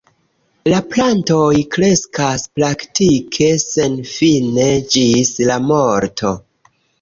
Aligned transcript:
La 0.71 0.77
plantoj 0.93 1.59
kreskas 1.75 2.45
praktike 2.61 3.51
senfine, 3.65 4.67
ĝis 4.97 5.31
la 5.51 5.61
morto. 5.69 6.35